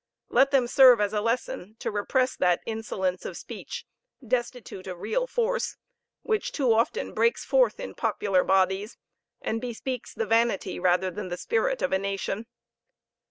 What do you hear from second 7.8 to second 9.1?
popular bodies,